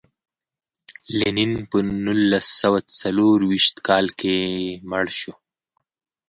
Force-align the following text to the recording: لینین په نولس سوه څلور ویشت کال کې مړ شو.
لینین 1.17 1.51
په 1.69 1.77
نولس 2.05 2.47
سوه 2.61 2.79
څلور 2.99 3.37
ویشت 3.51 3.75
کال 3.87 4.05
کې 4.19 4.35
مړ 4.89 5.05
شو. 5.19 5.33